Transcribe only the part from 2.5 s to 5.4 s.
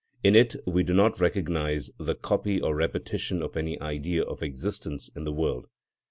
or repetition of any Idea of existence in the